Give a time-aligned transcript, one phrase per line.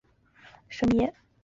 [0.67, 1.13] 舍米耶。